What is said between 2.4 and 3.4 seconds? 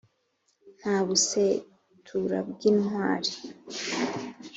bw' intwari